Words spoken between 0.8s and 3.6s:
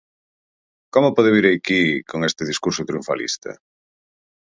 ¿Como pode vir aquí con este discurso triunfalista?